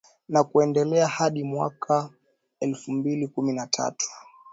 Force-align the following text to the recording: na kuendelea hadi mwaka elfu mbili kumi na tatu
na 0.27 0.43
kuendelea 0.43 1.07
hadi 1.07 1.43
mwaka 1.43 2.09
elfu 2.59 2.91
mbili 2.91 3.27
kumi 3.27 3.53
na 3.53 3.67
tatu 3.67 4.07